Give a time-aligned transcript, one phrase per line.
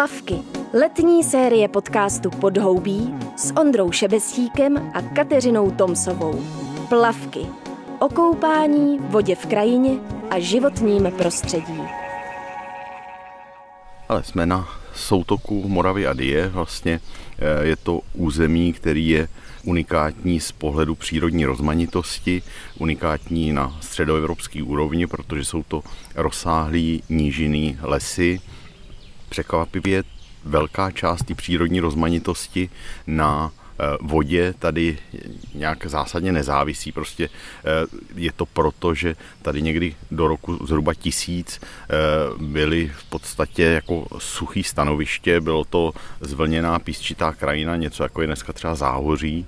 [0.00, 0.34] Plavky.
[0.72, 6.44] Letní série podcastu Podhoubí s Ondrou Šebestíkem a Kateřinou Tomsovou.
[6.88, 7.40] Plavky.
[7.98, 9.90] O koupání, vodě v krajině
[10.30, 11.82] a životním prostředí.
[14.08, 16.48] Ale jsme na soutoku Moravy a Die.
[16.48, 17.00] Vlastně
[17.38, 19.28] eh, je to území, který je
[19.64, 22.42] unikátní z pohledu přírodní rozmanitosti,
[22.78, 25.82] unikátní na středoevropské úrovni, protože jsou to
[26.14, 28.40] rozsáhlý nížinný lesy.
[29.30, 30.02] Překvapivě
[30.44, 32.70] velká část té přírodní rozmanitosti
[33.06, 34.98] na Eh, vodě tady
[35.54, 36.92] nějak zásadně nezávisí.
[36.92, 41.96] Prostě eh, je to proto, že tady někdy do roku zhruba tisíc eh,
[42.38, 48.52] byly v podstatě jako suchý stanoviště, bylo to zvlněná písčitá krajina, něco jako je dneska
[48.52, 49.46] třeba záhoří,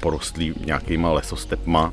[0.00, 1.92] porostlý nějakýma lesostepma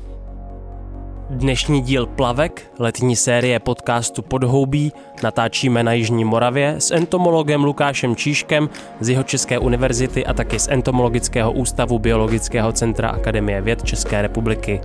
[1.30, 4.92] Dnešní díl Plavek, letní série podcastu Podhoubí,
[5.22, 8.68] natáčíme na Jižní Moravě s entomologem Lukášem Číškem
[9.00, 14.80] z jeho České univerzity a taky z Entomologického ústavu Biologického centra Akademie věd České republiky.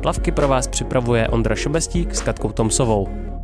[0.00, 3.35] Plavky pro vás připravuje Ondra Šobestík s Katkou Tomsovou.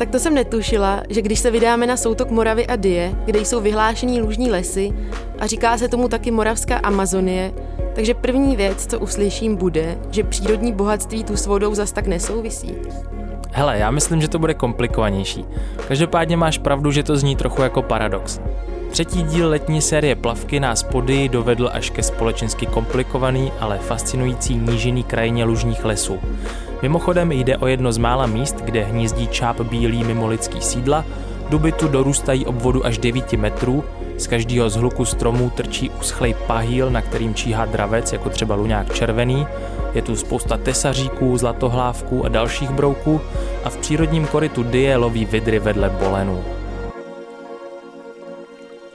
[0.00, 3.60] Tak to jsem netušila, že když se vydáme na soutok Moravy a Die, kde jsou
[3.60, 4.92] vyhlášení lužní lesy
[5.38, 7.52] a říká se tomu taky Moravská Amazonie,
[7.94, 12.74] takže první věc, co uslyším, bude, že přírodní bohatství tu s vodou zas tak nesouvisí.
[13.52, 15.44] Hele, já myslím, že to bude komplikovanější.
[15.88, 18.40] Každopádně máš pravdu, že to zní trochu jako paradox.
[18.90, 25.04] Třetí díl letní série Plavky nás pody dovedl až ke společensky komplikovaný, ale fascinující nížiný
[25.04, 26.18] krajině lužních lesů.
[26.82, 31.04] Mimochodem jde o jedno z mála míst, kde hnízdí čáp bílý mimo lidský sídla,
[31.50, 33.84] duby tu dorůstají obvodu až 9 metrů
[34.18, 39.46] z každého zhluku stromů trčí uschlej pahýl, na kterým číhá dravec, jako třeba luňák červený.
[39.94, 43.20] Je tu spousta tesaříků, zlatohlávků a dalších brouků
[43.64, 46.59] a v přírodním korytu die loví vidry vedle bolenů.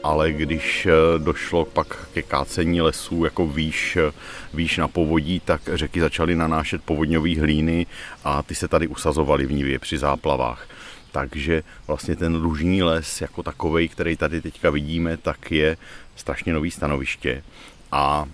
[0.06, 4.12] Ale když eh, došlo pak ke kácení lesů jako výš, eh,
[4.54, 7.86] výš na povodí, tak řeky začaly nanášet povodňové hlíny
[8.24, 10.68] a ty se tady usazovaly v Nivě při záplavách.
[11.12, 15.78] Takže vlastně ten lužní les jako takový, který tady teďka vidíme, tak je
[16.16, 17.44] strašně nový stanoviště.
[17.92, 18.26] A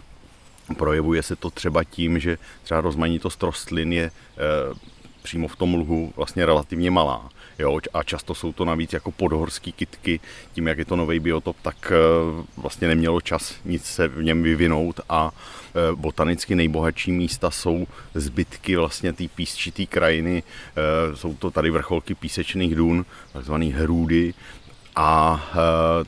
[0.78, 4.12] projevuje se to třeba tím, že třeba rozmanitost rostlin je e,
[5.24, 7.30] přímo v tom luhu vlastně relativně malá.
[7.60, 10.20] Jo, a často jsou to navíc jako podhorský kitky,
[10.54, 14.44] tím jak je to nový biotop, tak eh, vlastně nemělo čas nic se v něm
[14.44, 21.52] vyvinout a eh, botanicky nejbohatší místa jsou zbytky vlastně té písčitý krajiny, eh, jsou to
[21.52, 24.34] tady vrcholky písečných dun, takzvané hrůdy,
[24.96, 25.58] a e,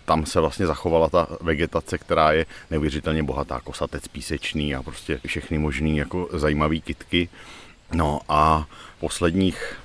[0.05, 5.57] tam se vlastně zachovala ta vegetace, která je neuvěřitelně bohatá, kosatec písečný a prostě všechny
[5.57, 7.29] možné jako zajímavé kitky.
[7.93, 8.67] No a
[8.99, 9.75] posledních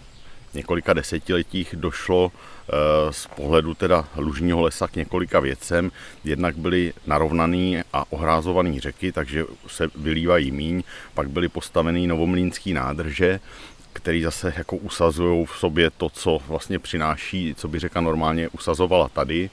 [0.55, 2.73] několika desetiletích došlo eh,
[3.13, 5.93] z pohledu teda lužního lesa k několika věcem.
[6.25, 10.83] Jednak byly narovnaný a ohrázovaný řeky, takže se vylívají míň,
[11.15, 13.41] pak byly postaveny novomlínský nádrže,
[13.93, 19.09] který zase jako usazují v sobě to, co vlastně přináší, co by řeka normálně usazovala
[19.09, 19.51] tady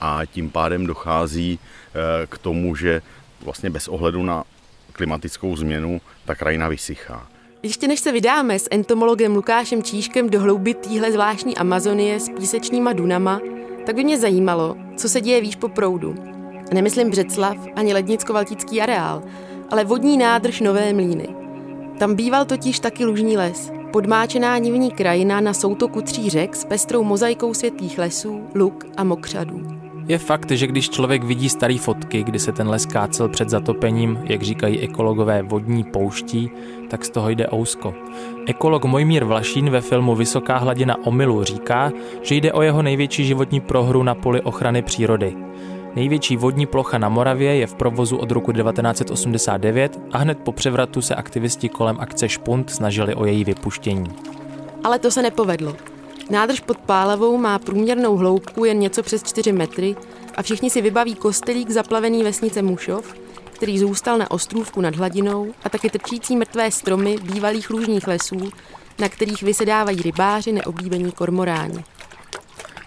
[0.00, 3.02] a tím pádem dochází eh, k tomu, že
[3.40, 4.44] vlastně bez ohledu na
[4.92, 7.31] klimatickou změnu ta krajina vysychá.
[7.64, 12.92] Ještě než se vydáme s entomologem Lukášem Číškem do hlouby téhle zvláštní Amazonie s písečníma
[12.92, 13.40] dunama,
[13.86, 16.14] tak by mě zajímalo, co se děje výš po proudu.
[16.72, 19.22] Nemyslím Břeclav ani Lednicko-Valtický areál,
[19.70, 21.28] ale vodní nádrž Nové Mlíny.
[21.98, 27.02] Tam býval totiž taky lužní les, podmáčená nivní krajina na soutoku tří řek s pestrou
[27.02, 29.81] mozaikou světlých lesů, luk a mokřadů.
[30.08, 34.18] Je fakt, že když člověk vidí staré fotky, kdy se ten les kácel před zatopením,
[34.24, 36.50] jak říkají ekologové vodní pouští,
[36.90, 37.94] tak z toho jde ousko.
[38.46, 41.92] Ekolog Mojmír Vlašín ve filmu Vysoká hladina omylu říká,
[42.22, 45.36] že jde o jeho největší životní prohru na poli ochrany přírody.
[45.94, 51.00] Největší vodní plocha na Moravě je v provozu od roku 1989 a hned po převratu
[51.00, 54.10] se aktivisti kolem akce Špunt snažili o její vypuštění.
[54.84, 55.91] Ale to se nepovedlo.
[56.30, 59.96] Nádrž pod Pálavou má průměrnou hloubku jen něco přes 4 metry
[60.34, 63.14] a všichni si vybaví kostelík zaplavený vesnice Mušov,
[63.52, 68.50] který zůstal na ostrůvku nad hladinou a taky trčící mrtvé stromy bývalých růžních lesů,
[68.98, 71.84] na kterých vysedávají rybáři neoblíbení kormoráni.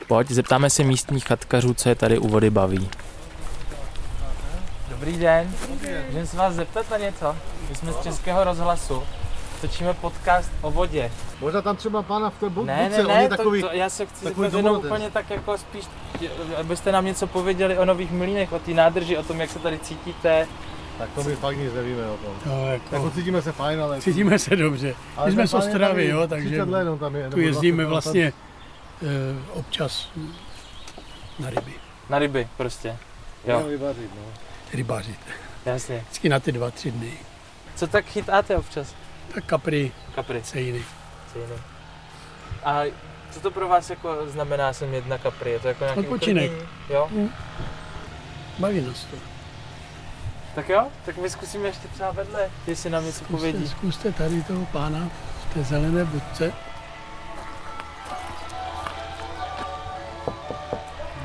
[0.07, 2.89] Pojď, zeptáme se místních chatkařů, co je tady u vody baví.
[4.89, 5.53] Dobrý den,
[6.07, 7.35] můžeme se vás zeptat na něco?
[7.69, 9.03] My jsme z Českého rozhlasu
[9.61, 11.11] točíme podcast o vodě.
[11.41, 13.67] Možná tam třeba pána v té bu- Ne, buce, ne, on je ne, takový, to,
[13.69, 15.85] to, já se chci takový zeptat jenom úplně tak jako spíš,
[16.59, 19.79] abyste nám něco pověděli o nových mlínech, o té nádrži, o tom, jak se tady
[19.79, 20.47] cítíte.
[20.97, 22.33] Tak to my fakt nic nevíme o tom.
[22.45, 24.01] No, Jako jako, cítíme se fajn, ale...
[24.01, 24.95] cítíme se dobře.
[25.17, 27.83] ale My jsme z Ostravy, tady jo, takže 30 let, on tam je, tu jezdíme
[27.85, 28.03] 20 let.
[28.03, 28.33] vlastně
[29.03, 29.07] eh,
[29.53, 30.09] občas
[31.39, 31.73] na ryby.
[32.09, 32.97] Na ryby prostě.
[33.47, 33.63] Jo.
[33.63, 34.21] Vyvařit, no.
[34.73, 35.19] rybařit.
[35.65, 35.99] Jasně.
[36.05, 37.13] Vždycky na ty dva, tři dny.
[37.75, 38.95] Co tak chytáte občas?
[39.33, 40.41] Tak kapry, Kapry.
[40.41, 40.83] cejny.
[41.33, 41.53] Cejny.
[42.63, 42.81] A
[43.31, 45.51] co to pro vás jako znamená sem jet na kapry?
[45.51, 46.51] Je to jako nějaký Odpočinek.
[46.51, 46.69] uklidnění?
[46.89, 47.09] Jo?
[48.59, 49.17] Baví nás to.
[50.55, 53.67] Tak jo, tak my zkusíme ještě třeba vedle, jestli nám něco Zkuste, povědí.
[53.67, 55.09] zkuste tady toho pána
[55.49, 56.53] v té zelené budce.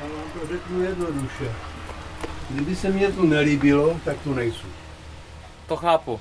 [0.01, 1.51] Já vám to řeknu jednoduše.
[2.49, 4.67] Kdyby se mně to nelíbilo, tak tu nejsou.
[5.67, 6.19] To chápu.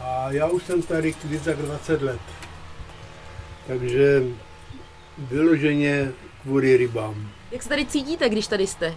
[0.00, 2.20] A já už jsem tady víc jak 20 let.
[3.66, 4.22] Takže
[5.18, 6.12] vyloženě
[6.42, 7.28] kvůli rybám.
[7.50, 8.94] Jak se tady cítíte, když tady jste?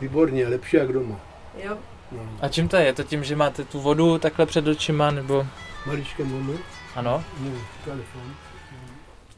[0.00, 1.20] Výborně, lepší jak doma.
[1.64, 1.78] Jo.
[2.12, 2.20] No.
[2.40, 2.84] A čím to je?
[2.84, 5.46] Je to tím, že máte tu vodu takhle před očima, nebo...
[5.86, 6.60] Maličké moment.
[6.96, 7.24] Ano?
[7.40, 7.50] No,
[7.84, 8.34] telefon.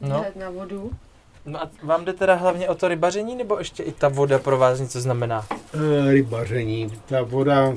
[0.01, 0.25] No.
[0.35, 0.91] na vodu.
[1.45, 4.57] no a vám jde teda hlavně o to rybaření, nebo ještě i ta voda pro
[4.57, 5.45] vás něco znamená?
[5.73, 6.91] E, rybaření.
[7.05, 7.73] Ta voda,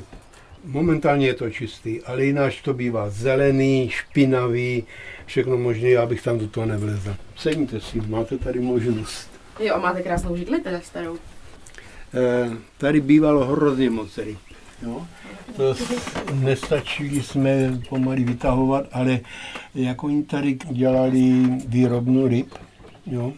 [0.65, 4.85] momentálně je to čistý, ale jináč to bývá zelený, špinavý,
[5.27, 7.17] všechno možné, já bych tam do toho nevlezl.
[7.37, 9.31] Ceníte si, máte tady možnost.
[9.61, 11.19] Jo, a máte krásnou židli teda starou.
[12.15, 14.39] Eh, tady bývalo hrozně moc ryb.
[14.83, 15.07] Jo?
[15.57, 15.75] To
[16.35, 19.21] nestačili jsme pomaly vytahovat, ale
[19.75, 21.33] jak oni tady dělali
[21.67, 22.55] výrobnu ryb,
[23.07, 23.33] jo?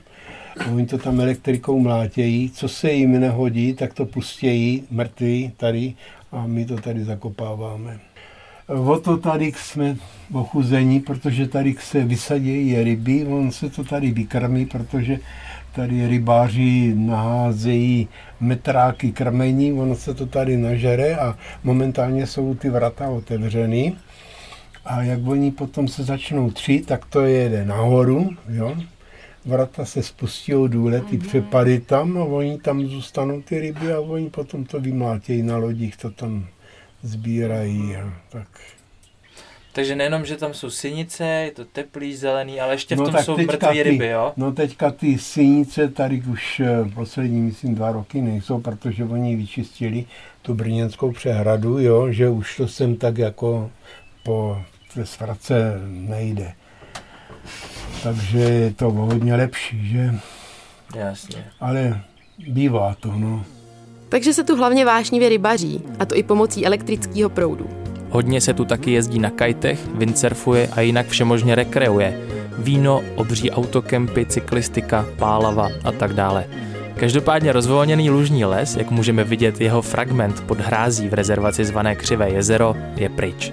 [0.73, 5.95] oni to tam elektrikou mlátějí, co se jim nehodí, tak to pustějí mrtví tady
[6.37, 8.01] a my to tady zakopáváme.
[8.69, 9.97] O to tady jsme
[10.33, 15.19] ochuzení, protože tady se vysadějí ryby, on se to tady vykrmí, protože
[15.75, 18.09] tady rybáři naházejí
[18.41, 23.93] metráky krmení, ono se to tady nažere a momentálně jsou ty vrata otevřeny.
[24.85, 28.77] A jak oni potom se začnou třít, tak to jede nahoru, jo.
[29.47, 34.31] Vrata se spustí důle, ty přepady tam a oni tam zůstanou ty ryby a oni
[34.31, 36.47] potom to vymlátějí na lodích, to tam
[37.03, 38.49] sbírají a tak.
[39.73, 43.15] Takže nejenom, že tam jsou synice, je to teplý, zelený, ale ještě v No tom
[43.15, 44.33] tak jsou mrtvé ty- ryby, jo?
[44.37, 50.05] No teďka ty synice tady už eh, poslední, myslím, dva roky nejsou, protože oni vyčistili
[50.43, 53.71] tu brněnskou přehradu, jo, že už to sem tak jako
[54.23, 54.59] po
[54.95, 56.53] té svratce nejde.
[58.07, 60.15] Takže je to o hodně lepší, že?
[60.95, 61.45] Jasně.
[61.61, 62.01] Ale
[62.49, 63.45] bývá to, no.
[64.09, 67.71] Takže se tu hlavně vášnivě rybaří, a to i pomocí elektrického proudu.
[68.11, 72.21] Hodně se tu taky jezdí na kajtech, windsurfuje a jinak všemožně rekreuje.
[72.59, 76.47] Víno, obří autokempy, cyklistika, pálava a tak dále.
[76.97, 82.31] Každopádně rozvolněný lužní les, jak můžeme vidět jeho fragment pod hrází v rezervaci zvané Křivé
[82.31, 83.53] jezero, je pryč.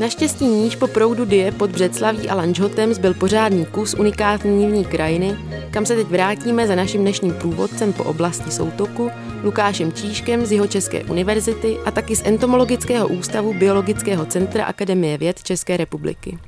[0.00, 5.36] Naštěstí níž po proudu Die pod Břeclaví a Lanžhotem zbyl pořádný kus unikátní nivní krajiny,
[5.70, 9.10] kam se teď vrátíme za naším dnešním průvodcem po oblasti Soutoku,
[9.42, 15.76] Lukášem Číškem z Jihočeské univerzity a taky z Entomologického ústavu Biologického centra Akademie věd České
[15.76, 16.38] republiky.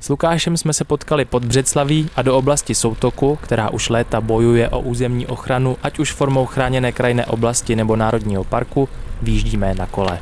[0.00, 4.68] S Lukášem jsme se potkali pod Břeclaví a do oblasti Soutoku, která už léta bojuje
[4.68, 8.88] o územní ochranu, ať už formou chráněné krajinné oblasti nebo národního parku,
[9.22, 10.20] výjíždíme na kole.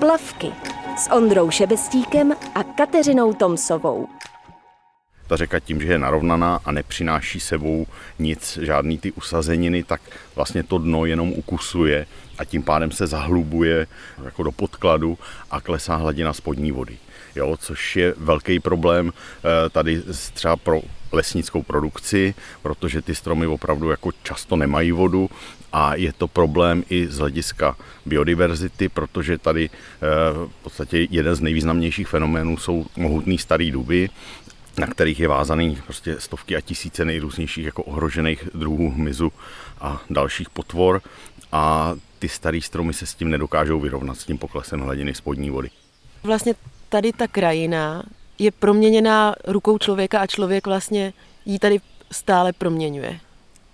[0.00, 0.52] Plavky
[0.96, 4.08] s Ondrou Šebestíkem a Kateřinou Tomsovou.
[5.26, 7.86] Ta řeka tím, že je narovnaná a nepřináší sebou
[8.18, 10.00] nic, žádný ty usazeniny, tak
[10.36, 12.06] vlastně to dno jenom ukusuje
[12.38, 13.86] a tím pádem se zahlubuje
[14.24, 15.18] jako do podkladu
[15.50, 16.98] a klesá hladina spodní vody.
[17.36, 20.02] Jo, což je velký problém eh, tady
[20.34, 20.80] třeba pro
[21.12, 25.30] lesnickou produkci, protože ty stromy opravdu jako často nemají vodu
[25.72, 29.98] a je to problém i z hlediska biodiverzity, protože tady eh,
[30.60, 34.10] v podstatě jeden z nejvýznamnějších fenoménů jsou mohutný starý duby,
[34.78, 39.32] na kterých je vázaný prostě stovky a tisíce nejrůznějších jako ohrožených druhů hmyzu
[39.80, 41.02] a dalších potvor
[41.52, 45.70] a ty starý stromy se s tím nedokážou vyrovnat, s tím poklesem hladiny spodní vody.
[46.22, 46.54] Vlastně
[46.88, 48.02] tady ta krajina
[48.38, 51.12] je proměněná rukou člověka a člověk vlastně
[51.44, 51.80] ji tady
[52.10, 53.20] stále proměňuje.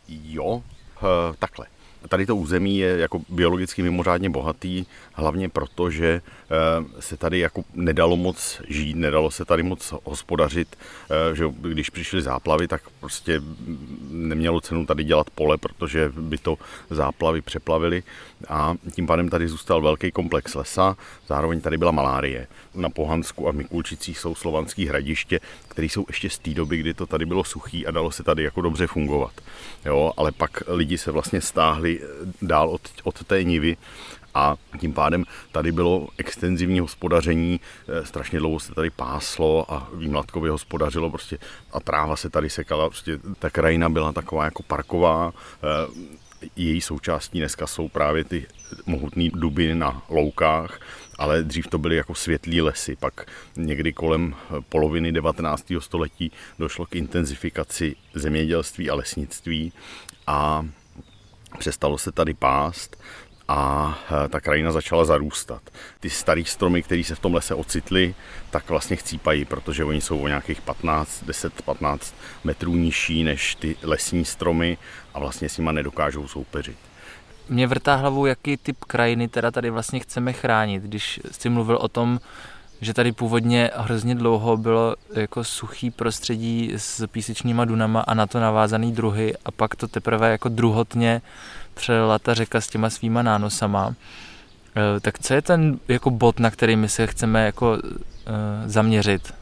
[0.08, 0.62] Jo,
[0.96, 1.66] eh, takhle.
[2.08, 7.64] Tady to území je jako biologicky mimořádně bohatý, hlavně proto, že eh, se tady jako
[7.74, 10.76] nedalo moc žít, nedalo se tady moc hospodařit,
[11.32, 13.42] eh, že když přišly záplavy, tak prostě
[14.10, 16.58] nemělo cenu tady dělat pole, protože by to
[16.90, 18.02] záplavy přeplavily
[18.48, 20.96] a tím pádem tady zůstal velký komplex lesa,
[21.28, 22.46] zároveň tady byla malárie.
[22.74, 27.06] Na Pohansku a Mikulčicích jsou slovanský hradiště, které jsou ještě z té doby, kdy to
[27.06, 29.32] tady bylo suchý a dalo se tady jako dobře fungovat.
[29.84, 31.93] Jo, ale pak lidi se vlastně stáhli
[32.42, 33.76] dál od, od té nivy
[34.34, 40.50] A tím pádem tady bylo extenzivní hospodaření, eh, strašně dlouho se tady páslo a výmladkově
[40.50, 41.38] hospodařilo prostě
[41.72, 46.14] a tráva se tady sekala, prostě ta krajina byla taková jako parková, eh,
[46.56, 48.46] její součástí dneska jsou právě ty
[48.86, 50.80] mohutné duby na loukách,
[51.18, 52.96] ale dřív to byly jako světlý lesy.
[52.96, 54.34] Pak někdy kolem
[54.68, 55.80] poloviny 19.
[55.80, 59.72] století došlo k intenzifikaci zemědělství a lesnictví
[60.26, 60.66] a
[61.58, 62.96] přestalo se tady pást
[63.48, 63.94] a
[64.24, 65.62] e, ta krajina začala zarůstat.
[66.00, 68.14] Ty staré stromy, které se v tom lese ocitly,
[68.50, 74.24] tak vlastně chcípají, protože oni jsou o nějakých 15, 10-15 metrů nižší než ty lesní
[74.24, 74.78] stromy
[75.14, 76.76] a vlastně s nima nedokážou soupeřit.
[77.48, 81.88] Mě vrtá hlavou, jaký typ krajiny teda tady vlastně chceme chránit, když jsi mluvil o
[81.88, 82.20] tom,
[82.80, 88.40] že tady původně hrozně dlouho bylo jako suchý prostředí s písečníma dunama a na to
[88.40, 91.22] navázaný druhy a pak to teprve jako druhotně
[91.74, 93.94] přelila ta řeka s těma svýma nánosama.
[94.96, 97.82] E, tak co je ten jako bod, na který my se chceme jako e,
[98.68, 99.34] zaměřit?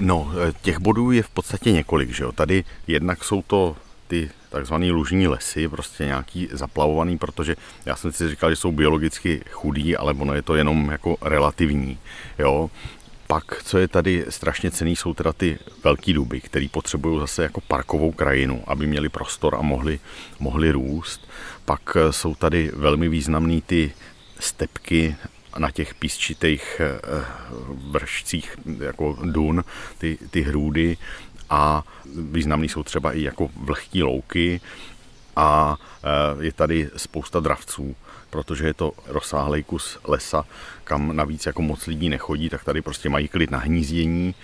[0.00, 2.32] No, e, těch bodů je v podstatě několik, že jo.
[2.32, 3.76] Tady jednak jsou to
[4.08, 7.56] ty takzvaný lužní lesy, prostě nějaký zaplavovaný, protože
[7.86, 11.98] já jsem si říkal, že jsou biologicky chudí, ale ono je to jenom jako relativní,
[12.38, 12.70] jo.
[13.26, 17.60] Pak, co je tady strašně cený, jsou teda ty velký duby, které potřebují zase jako
[17.60, 20.00] parkovou krajinu, aby měli prostor a mohli,
[20.40, 21.28] mohli růst.
[21.64, 23.92] Pak jsou tady velmi významné ty
[24.40, 25.16] stepky
[25.58, 27.24] na těch písčitých eh,
[27.90, 29.64] vršcích jako dun,
[29.98, 30.96] ty, ty hrůdy
[31.52, 31.84] a
[32.16, 34.60] významný jsou třeba i jako vlhký louky
[35.36, 37.96] a eh, je tady spousta dravců,
[38.30, 40.44] protože je to rozsáhlý kus lesa,
[40.84, 44.34] kam navíc jako moc lidí nechodí, tak tady prostě mají klid na hnízdění.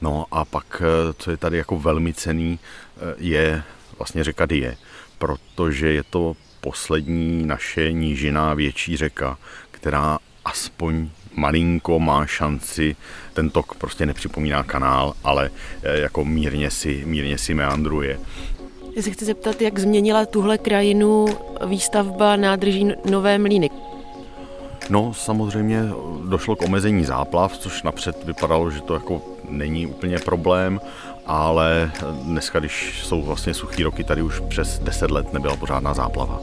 [0.00, 3.62] No a pak, eh, co je tady jako velmi cený, eh, je
[3.98, 4.76] vlastně řeka Die,
[5.18, 9.38] protože je to poslední naše nížiná větší řeka,
[9.70, 12.96] která aspoň malinko má šanci,
[13.32, 15.50] ten tok prostě nepřipomíná kanál, ale
[15.82, 18.18] eh, jako mírně si, mírně si meandruje.
[18.96, 21.26] Já se chci zeptat, jak změnila tuhle krajinu
[21.66, 23.70] výstavba nádrží Nové Mlíny.
[24.90, 25.82] No, samozřejmě
[26.28, 30.80] došlo k omezení záplav, což napřed vypadalo, že to jako není úplně problém,
[31.26, 31.90] ale
[32.22, 36.40] dneska, když jsou vlastně suchý roky, tady už přes 10 let nebyla pořádná záplava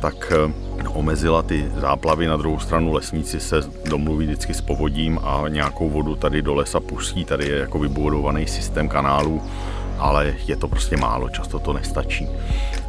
[0.00, 2.26] tak eh, omezila ty záplavy.
[2.26, 6.80] Na druhou stranu lesníci se domluví vždycky s povodím a nějakou vodu tady do lesa
[6.80, 7.24] pustí.
[7.24, 9.42] Tady je jako vybudovaný systém kanálů,
[9.98, 12.28] ale je to prostě málo, často to nestačí.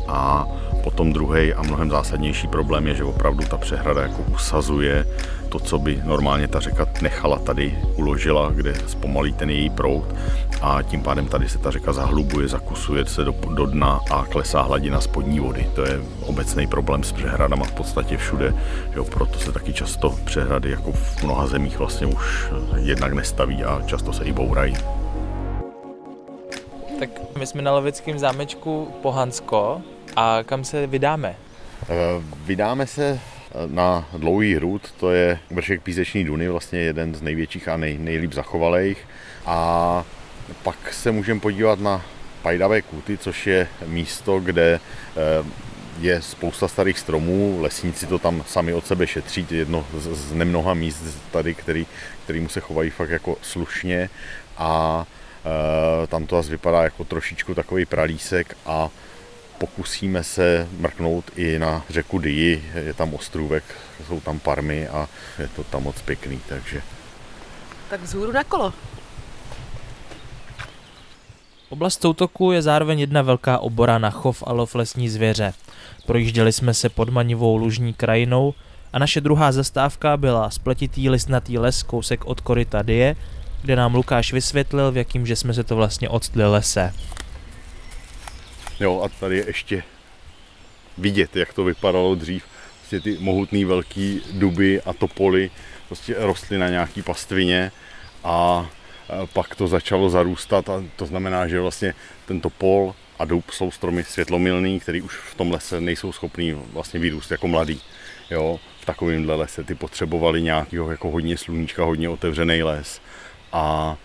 [0.09, 0.47] A
[0.83, 5.05] potom druhý a mnohem zásadnější problém je, že opravdu ta přehrada jako usazuje
[5.49, 10.05] to, co by normálně ta řeka nechala tady uložila, kde zpomalí ten její proud
[10.61, 14.61] a tím pádem tady se ta řeka zahlubuje, zakusuje se do, do dna a klesá
[14.61, 15.69] hladina spodní vody.
[15.75, 18.53] To je obecný problém s přehradama v podstatě všude,
[18.95, 23.81] jo, proto se taky často přehrady jako v mnoha zemích vlastně už jednak nestaví a
[23.85, 24.73] často se i bourají.
[26.99, 29.81] Tak my jsme na Lovickém zámečku Pohansko
[30.15, 31.35] a kam se vydáme?
[31.83, 31.87] Eh,
[32.45, 33.19] vydáme se
[33.67, 38.33] na Dlouhý hrud, to je vršek Píseční Duny, vlastně jeden z největších a nej, nejlíp
[38.33, 39.07] zachovalých.
[39.45, 40.03] A
[40.63, 42.05] pak se můžeme podívat na
[42.41, 44.79] Pajdavé kuty, což je místo, kde
[45.17, 45.45] eh,
[45.99, 51.03] je spousta starých stromů, lesníci to tam sami od sebe šetří, jedno z nemnoha míst
[51.31, 51.87] tady, který,
[52.23, 54.09] kterýmu se chovají fakt jako slušně
[54.57, 55.05] a
[56.03, 58.89] e, tam to zase vypadá jako trošičku takový pralísek a
[59.59, 63.63] pokusíme se mrknout i na řeku Dii, je tam ostrůvek,
[64.07, 65.07] jsou tam parmy a
[65.39, 66.81] je to tam moc pěkný, takže...
[67.89, 68.73] Tak vzhůru na kolo.
[71.69, 75.53] Oblast soutoku je zároveň jedna velká obora na chov a lov lesní zvěře.
[76.05, 78.53] Projížděli jsme se pod manivou lužní krajinou
[78.93, 83.15] a naše druhá zastávka byla spletitý listnatý les kousek od koryta Die,
[83.61, 86.93] kde nám Lukáš vysvětlil, v jakým že jsme se to vlastně odstli lese.
[88.79, 89.83] Jo, a tady je ještě
[90.98, 92.43] vidět, jak to vypadalo dřív.
[92.77, 95.51] Prostě ty mohutný velký duby a topoly
[95.88, 97.71] prostě rostly na nějaký pastvině
[98.24, 98.69] a
[99.33, 101.93] pak to začalo zarůstat a to znamená, že vlastně
[102.25, 107.00] tento pol a dub jsou stromy světlomilný, který už v tom lese nejsou schopný vlastně
[107.00, 107.81] vyrůst jako mladý.
[108.31, 113.01] Jo, v takovémhle lese ty potřebovali nějakého jako hodně sluníčka, hodně otevřený les
[113.51, 113.98] a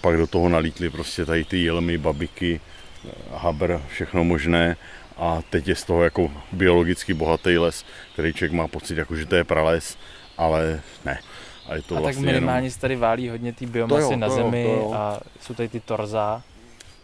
[0.00, 2.60] pak do toho nalítly prostě tady ty jelmy, babiky,
[3.32, 4.76] habr, všechno možné
[5.16, 9.26] a teď je z toho jako biologicky bohatý les, který člověk má pocit, jako že
[9.26, 9.98] to je prales,
[10.38, 11.18] ale ne.
[11.68, 12.80] A, je to a vlastně tak minimálně jenom...
[12.80, 16.42] tady válí hodně té biomasy jo, na zemi jo, a jsou tady ty torza.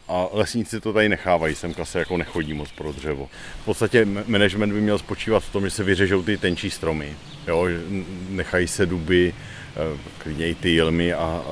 [0.09, 3.29] a lesníci to tady nechávají, semka se jako nechodí moc pro dřevo.
[3.63, 7.67] V podstatě management by měl spočívat v tom, že se vyřežou ty tenčí stromy, jo,
[8.29, 9.35] nechají se duby,
[10.19, 11.43] klidně i ty jilmy, a, a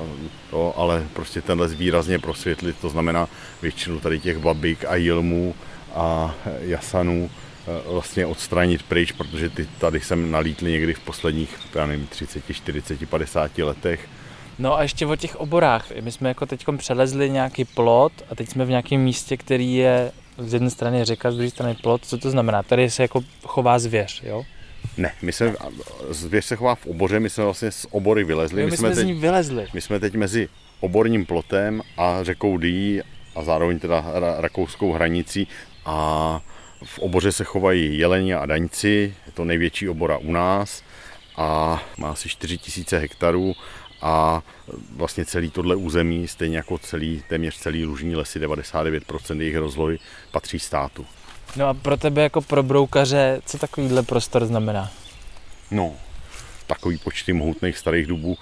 [0.50, 3.28] to, ale prostě ten les výrazně prosvětlit, to znamená
[3.62, 5.54] většinu tady těch babik a jilmů
[5.94, 11.86] a jasanů eh, vlastně odstranit pryč, protože ty tady jsem nalítli někdy v posledních, já
[11.86, 14.08] nevím, 30, 40, 50 letech.
[14.58, 15.90] No a ještě o těch oborách.
[16.00, 20.12] My jsme jako teď přelezli nějaký plot a teď jsme v nějakém místě, který je
[20.38, 22.04] z jedné strany řeka, z druhé strany plot.
[22.04, 22.62] Co to znamená?
[22.62, 24.44] Tady se jako chová zvěř, jo?
[24.96, 25.54] Ne, my jsme,
[26.10, 28.62] zvěř se chová v oboře, my jsme vlastně z obory vylezli.
[28.62, 29.66] Jo, my, jsme, teď, z ní vylezli.
[29.74, 30.48] my jsme teď mezi
[30.80, 33.00] oborním plotem a řekou Dý
[33.34, 35.48] a zároveň teda ra- rakouskou hranicí
[35.84, 36.40] a
[36.84, 40.82] v oboře se chovají jeleni a daňci, je to největší obora u nás
[41.36, 43.54] a má asi 4000 hektarů
[44.02, 44.42] a
[44.96, 49.98] vlastně celý tohle území, stejně jako celý, téměř celý lužní lesy, 99% jejich rozlohy
[50.30, 51.06] patří státu.
[51.56, 54.90] No a pro tebe jako pro broukaře, co takovýhle prostor znamená?
[55.70, 55.92] No,
[56.66, 58.36] takový počty mohutných starých dubů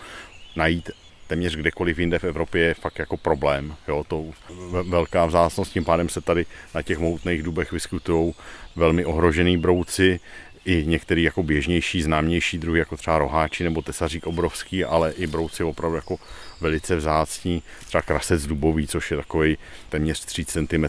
[0.57, 0.91] najít
[1.27, 3.75] téměř kdekoliv jinde v Evropě je fakt jako problém.
[3.89, 4.25] Jo, to
[4.71, 8.35] ve- velká vzácnost, tím pádem se tady na těch mohutných dubech vyskytují
[8.77, 10.21] velmi ohrožený brouci,
[10.65, 15.65] i některý jako běžnější, známější druhy, jako třeba roháči nebo tesařík obrovský, ale i brouci
[15.65, 16.17] opravdu jako
[16.61, 20.85] velice vzácní, třeba krasec dubový, což je takový téměř 3 cm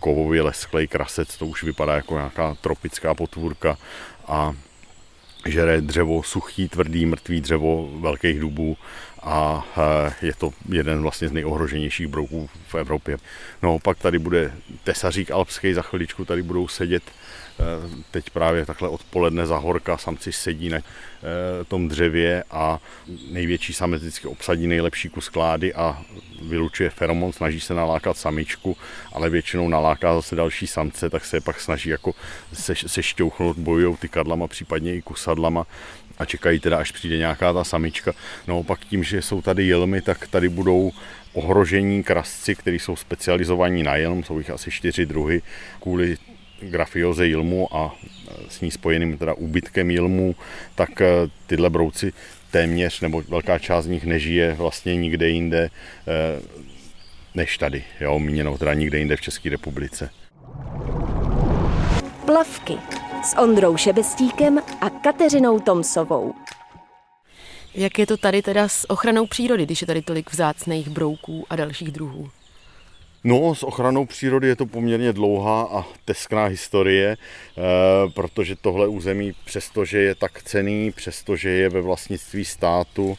[0.00, 3.78] kovově lesklej krasec, to už vypadá jako nějaká tropická potvůrka
[4.26, 4.54] a
[5.46, 8.76] žere dřevo suchý, tvrdý, mrtvý dřevo velkých dubů
[9.22, 13.16] a eh, je to jeden vlastně z nejohroženějších brouků v Evropě.
[13.62, 14.52] No pak tady bude
[14.84, 17.02] tesařík alpský, za chviličku tady budou sedět
[18.10, 20.82] teď právě takhle odpoledne za horka, samci sedí na eh,
[21.64, 22.80] tom dřevě a
[23.30, 26.02] největší samec vždycky obsadí nejlepší kus klády a
[26.42, 28.76] vylučuje feromon, snaží se nalákat samičku,
[29.12, 32.14] ale většinou naláká zase další samce, tak se pak snaží jako
[32.52, 35.66] se, se šťouchnout, bojují ty kadlama, případně i kusadlama
[36.18, 38.12] a čekají teda, až přijde nějaká ta samička.
[38.46, 40.92] No pak tím, že jsou tady jelmy, tak tady budou
[41.32, 45.42] ohrožení krasci, kteří jsou specializovaní na jelm, jsou jich asi čtyři druhy,
[45.80, 46.16] kvůli
[46.60, 47.94] grafioze jilmu a
[48.48, 50.34] s ní spojeným teda úbytkem jilmu,
[50.74, 51.06] tak eh,
[51.46, 52.12] tyhle brouci
[52.50, 55.70] téměř, nebo velká část z nich nežije vlastně nikde jinde
[56.08, 56.40] eh,
[57.34, 60.10] než tady, jo, míněno teda nikde jinde v České republice.
[62.26, 62.74] Plavky
[63.24, 66.34] s Ondrou Šebestíkem a Kateřinou Tomsovou.
[67.74, 71.56] Jak je to tady teda s ochranou přírody, když je tady tolik vzácných brouků a
[71.56, 72.30] dalších druhů?
[73.24, 77.62] No, s ochranou přírody je to poměrně dlouhá a teskná historie, eh,
[78.14, 83.18] protože tohle území, přestože je tak cený, přestože je ve vlastnictví státu,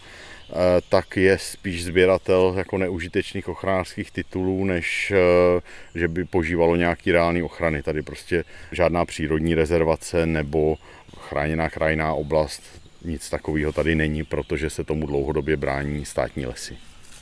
[0.50, 0.54] eh,
[0.90, 5.62] tak je spíš sběratel jako neužitečných ochranářských titulů, než eh,
[5.96, 7.84] že by požívalo nějaký reálný ochrany.
[7.84, 10.76] Tady prostě žádná přírodní rezervace nebo
[11.18, 12.64] chráněná krajinná oblast,
[13.06, 16.78] nic takového tady není, protože se tomu dlouhodobě brání státní lesy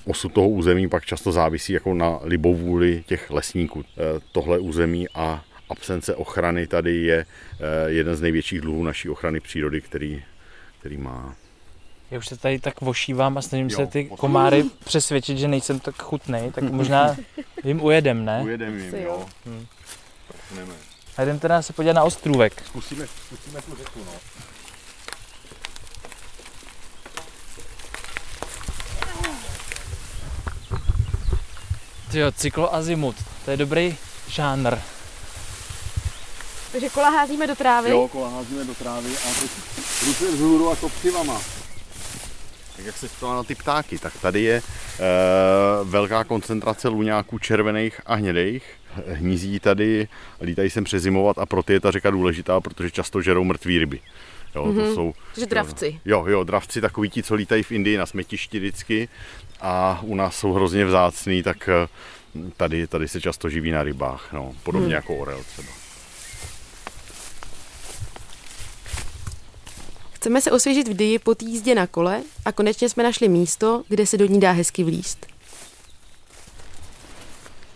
[0.07, 3.83] osud toho území pak často závisí jako na libovůli těch lesníků.
[3.97, 9.39] Eh, Tohle území a absence ochrany tady je eh, jeden z největších dluhů naší ochrany
[9.39, 10.23] přírody, který,
[10.79, 11.35] který má.
[12.11, 14.17] Já už se tady tak vošívám a snažím Jo, se ty poslouchej.
[14.17, 17.15] komáry přesvědčit, že nejsem tak chutnej, tak možná
[17.63, 18.41] jim ujedem, ne?
[18.43, 19.25] Ujedem jim, jo.
[19.45, 19.65] Hm.
[20.55, 20.73] Jdeme.
[21.17, 22.63] A jdem teda se podívat na ostrůvek.
[22.65, 24.11] Zkusíme, zkusíme tu řeku, no.
[32.13, 33.15] Jo, cykloazimut,
[33.45, 33.95] to je dobrý
[34.27, 34.75] žánr.
[36.71, 37.89] Takže kola házíme do trávy.
[37.89, 39.51] Jo, kola házíme do trávy a teď
[40.05, 41.41] ruce vzhůru a kopřivama.
[42.75, 44.61] Tak jak se ptala na ty ptáky, tak tady je e,
[45.83, 48.63] velká koncentrace luňáků červených a hnědých.
[49.07, 50.07] Hnízí tady,
[50.41, 53.99] lítají sem přezimovat a proto je ta řeka důležitá, protože často žerou mrtvý ryby.
[54.55, 54.93] Jo, to Mhm.
[54.93, 55.99] jsou, Takže dravci.
[56.05, 59.09] Jo, jo, dravci takový ti, co lítají v Indii na smetišti vždycky
[59.61, 61.87] a u nás jsou hrozně vzácný, tak eh,
[62.57, 64.95] tady, tady se často živí na rybách, no, podobně Hmm.
[64.95, 65.67] jako orel třeba.
[70.13, 73.83] Chceme se osvěžit v Dyji po té jízdě na kole a konečně jsme našli místo,
[73.87, 75.25] kde se do ní dá hezky vlíst.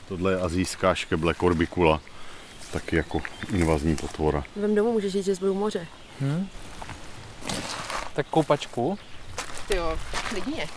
[0.08, 2.02] Tohle je azijská škeble korbikula,
[2.74, 3.22] taky jako
[3.54, 4.44] invazní potvora.
[4.56, 5.88] Vem domů můžeš jít, že jsi byl u moře.
[6.22, 6.48] Hm?
[8.14, 8.98] Tak koupačku.
[9.68, 9.98] Ty jo,
[10.30, 10.68] klidně.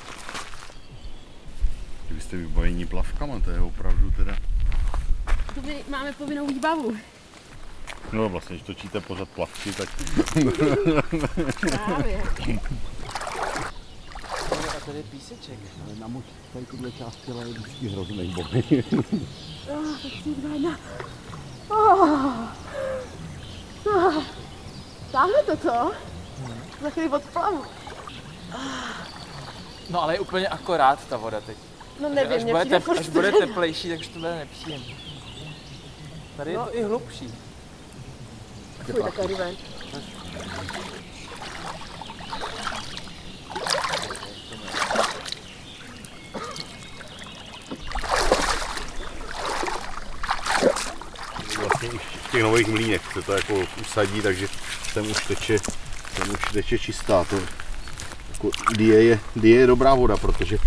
[2.11, 4.37] Vy jste vybavení plavkama, to je opravdu teda...
[5.55, 6.97] Tu máme povinnou výbavu.
[8.13, 9.89] No vlastně, když točíte pořád plavky, tak
[11.85, 12.23] Právě.
[14.87, 15.59] tady je píseček.
[15.87, 18.63] Ale na moč tady tuhle část těla je vždycky hrozný boj.
[25.13, 25.93] Táhne to, co?
[26.83, 27.65] Za chvíli odplavu.
[29.91, 31.57] No ale je úplně akorát ta voda teď.
[32.01, 34.19] No Že nevím, až, mě bude přijde tep, furt až bude teplejší, tak už to
[34.19, 34.95] bude nepříjemné.
[36.37, 37.35] Tady je to i hlubší.
[38.85, 39.57] Fuj, takhle jdu ven.
[51.59, 54.49] Vlastně i v těch nových mlínech se to jako usadí, takže
[54.93, 55.59] sem už teče,
[56.17, 57.25] sem už teče čistá.
[57.25, 57.37] To,
[58.33, 60.59] jako, die, je, die je dobrá voda, protože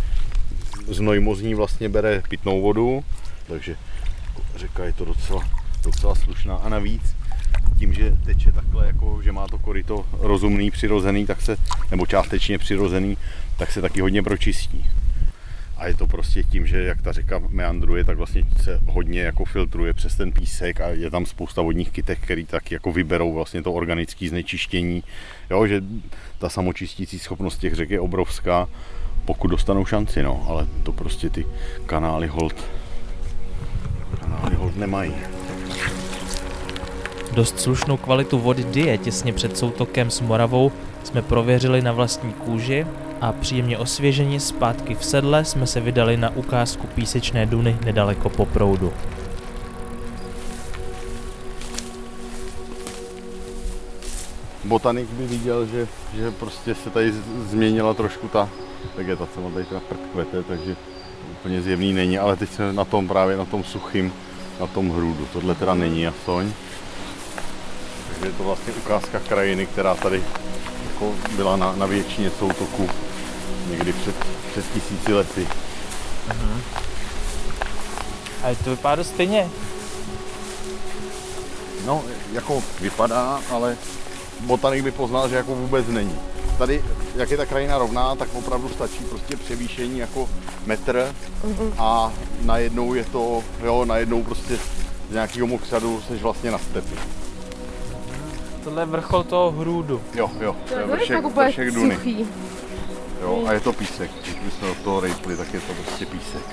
[0.88, 3.04] znoj mozní vlastně bere pitnou vodu,
[3.48, 3.76] takže
[4.56, 5.50] řeka je to docela,
[5.84, 7.16] docela slušná a navíc
[7.80, 11.58] tím, že teče takhle, jako, že má to koryto rozumný, přirozený, tak se,
[11.92, 13.18] nebo částečně přirozený,
[13.58, 14.86] tak se taky hodně pročistí.
[15.78, 19.46] A je to prostě tím, že jak ta řeka meandruje, tak vlastně se hodně jako
[19.46, 23.62] filtruje přes ten písek a je tam spousta vodních kytek, který tak jako vyberou vlastně
[23.62, 25.04] to organické znečištění.
[25.50, 25.82] Jo, že
[26.38, 28.68] ta samočistící schopnost těch řek je obrovská,
[29.28, 31.46] pokud dostanou šanci, no, ale to prostě ty
[31.86, 32.56] kanály hold,
[34.20, 35.14] kanály hold nemají.
[37.34, 40.72] Dost slušnou kvalitu vody Die těsně před soutokem s Moravou
[41.04, 42.88] jsme prověřili na vlastní kůži
[43.22, 48.46] a příjemně osvěženi zpátky v sedle jsme se vydali na ukázku písečné duny nedaleko po
[48.46, 48.94] proudu.
[54.68, 57.14] Botanik by viděl, že, že prostě se tady
[57.50, 58.50] změnila trošku ta
[58.96, 60.76] vegetace, on tady teda prd kvete, takže
[61.32, 64.14] úplně zjevný není, ale teď jsme na tom právě na tom suchým,
[64.60, 65.28] na tom hrůdu.
[65.34, 66.52] Tohle teda není jasoň.
[68.10, 70.24] Takže je to vlastně ukázka krajiny, která tady
[70.94, 72.90] jako byla na, na většině soutoku
[73.70, 74.16] někdy před,
[74.52, 75.48] před tisíci lety.
[78.44, 79.50] Ale to vypadá dost stejně.
[81.86, 82.04] No,
[82.34, 83.78] jako vypadá, ale
[84.46, 86.16] botanik by poznal, že jako vůbec není.
[86.58, 86.84] Tady,
[87.16, 90.30] jak je ta krajina rovná, tak opravdu stačí prostě převýšení jako
[90.66, 91.16] metr
[91.78, 94.58] a najednou je to, jo, najednou prostě
[95.10, 96.96] z nějakého mokřadu jsi vlastně na stepi.
[98.64, 100.02] Tohle je vrchol toho hrůdu.
[100.14, 101.98] Jo, jo, to je vršek, vršek Duny.
[103.22, 104.12] Jo, a je to písek.
[104.42, 106.44] Když jsme do toho rejpli, tak je to prostě písek.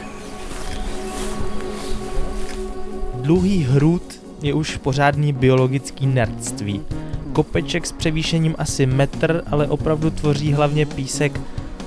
[3.15, 6.83] Dlouhý hrůd je už pořádný biologický nerdství.
[7.35, 11.41] Kopeček s převýšením asi metr, ale opravdu tvoří hlavně písek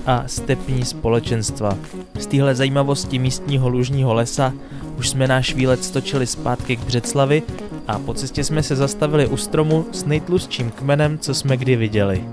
[0.06, 1.78] a stepní společenstva.
[2.20, 4.54] Z téhle zajímavosti místního lužního lesa
[4.98, 7.44] už jsme náš výlet stočili zpátky k Břeclavi
[7.88, 12.24] a po cestě jsme se zastavili u stromu s nejtlustším kmenem, co jsme kdy viděli.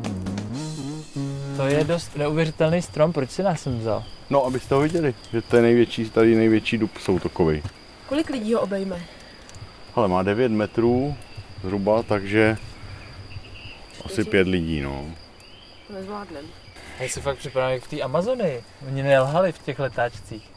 [1.57, 4.05] To je dost neuvěřitelný strom, proč si nás sem vzal?
[4.31, 7.63] No, abyste ho viděli, že to je největší, tady největší dub soutokový.
[8.09, 9.03] Kolik lidí ho obejme?
[9.95, 11.15] Ale má 9 metrů
[11.63, 12.57] zhruba, takže
[14.05, 15.07] asi pět lidí, no.
[15.87, 16.45] To nezvládnem.
[17.01, 18.63] Já si fakt připadám jak v té Amazonii.
[18.87, 20.51] Oni nelhali v těch letáčcích.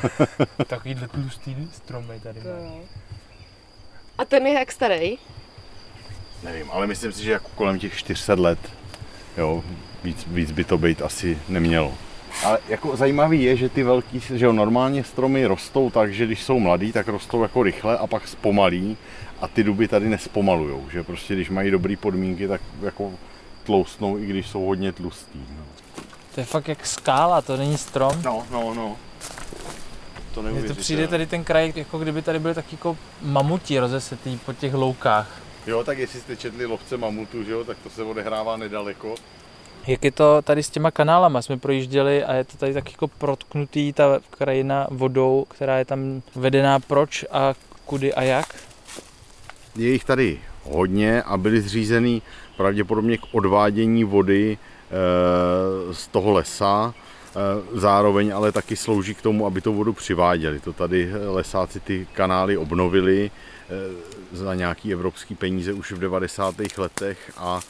[0.66, 2.40] Takovýhle tlustý stromy tady.
[4.18, 5.18] A ten je jak starý?
[6.42, 8.58] Nevím, ale myslím si, že jako kolem těch 400 let,
[9.36, 9.64] jo,
[10.04, 11.94] víc, víc by to být asi nemělo.
[12.44, 16.42] Ale jako zajímavý je, že ty velký, že jo, normálně stromy rostou tak, že když
[16.42, 18.96] jsou mladý, tak rostou jako rychle a pak zpomalí
[19.42, 23.12] a ty duby tady nespomalujou, že prostě když mají dobré podmínky, tak jako
[23.64, 25.38] tloustnou, i když jsou hodně tlustý.
[25.58, 25.64] No,
[26.34, 28.22] To je fakt jak skála, to není strom.
[28.24, 28.74] no, no.
[28.74, 28.96] no.
[30.34, 34.36] To Mně to přijde tady ten kraj, jako kdyby tady byly taky jako mamuti rozesetý
[34.36, 35.40] po těch loukách.
[35.66, 39.14] Jo, tak jestli jste četli lovce mamutu, že jo, tak to se odehrává nedaleko.
[39.86, 43.08] Jak je to tady s těma kanálama, jsme projížděli a je to tady tak jako
[43.08, 48.54] protknutý ta krajina vodou, která je tam vedená proč a kudy a jak.
[49.76, 52.22] Je jich tady hodně a byly zřízený
[52.56, 56.94] pravděpodobně k odvádění vody eh, z toho lesa.
[57.36, 60.60] Eh, Zároveň ale taky slouží k tomu, aby tu vodu přiváděli.
[60.60, 66.54] To tady lesáci ty kanály obnovili eh, za nějaký evropský peníze už v 90.
[66.78, 67.60] letech a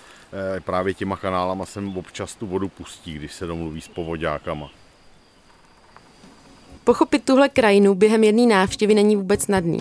[0.56, 4.70] eh, právě těma kanálama sem občas tu vodu pustí, když se domluví s povodákama.
[6.84, 9.80] Pochopit tuhle krajinu během jedné návštěvy není vůbec snadný.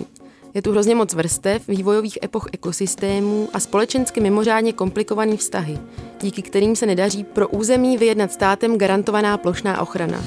[0.54, 5.78] Je tu hrozně moc vrstev, vývojových epoch ekosystémů a společensky mimořádně komplikovaný vztahy,
[6.22, 10.24] díky kterým se nedaří pro území vyjednat státem garantovaná plošná ochrana.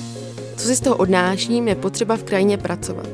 [0.56, 3.08] Co si z toho odnáším, je potřeba v krajině pracovat.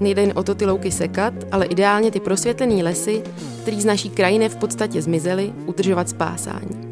[0.00, 3.22] Nejde jen o to ty louky sekat, ale ideálně ty prosvětlené lesy,
[3.62, 6.90] který z naší krajiny v podstatě zmizely, udržovat spásání.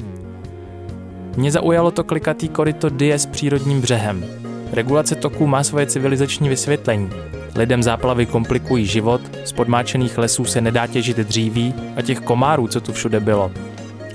[1.37, 4.25] Mě zaujalo to klikatý koryto Die s přírodním břehem.
[4.73, 7.11] Regulace toků má svoje civilizační vysvětlení.
[7.57, 12.81] Lidem záplavy komplikují život, z podmáčených lesů se nedá těžit dříví a těch komárů, co
[12.81, 13.51] tu všude bylo.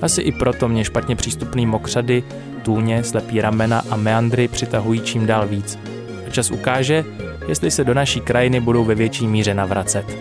[0.02, 2.22] Asi i proto mě špatně přístupný mokřady,
[2.62, 5.78] tůně, slepý ramena a meandry přitahují čím dál víc.
[6.26, 7.04] A čas ukáže,
[7.48, 10.18] jestli se do naší krajiny budou ve větší míře navracet.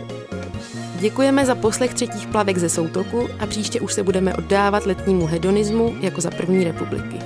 [1.00, 5.96] Děkujeme za poslech třetích plavek ze soutoku a příště už se budeme oddávat letnímu hedonismu
[6.02, 7.20] jako za první republiky.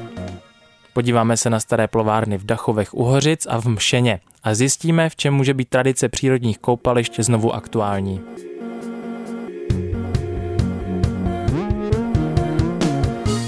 [0.94, 5.16] Podíváme se na staré plovárny v Dachovech u Hořic a v Mšeně a zjistíme, v
[5.16, 8.22] čem může být tradice přírodních koupališť znovu aktuální.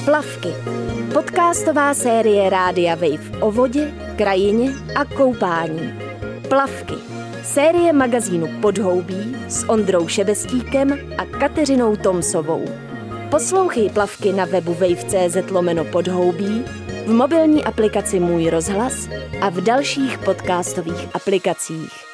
[0.05, 0.49] Plavky.
[1.13, 5.93] Podcastová série Rádia Wave o vodě, krajině a koupání.
[6.49, 6.93] Plavky.
[7.43, 12.84] Série magazínu Podhoubí s Ondrou Šebestíkem a Kateřinou Tomsovou.
[13.29, 16.63] Poslouchej plavky na webu wave.cz lomeno podhoubí,
[17.05, 19.09] v mobilní aplikaci Můj rozhlas
[19.41, 22.04] a v dalších podcastových aplikacích.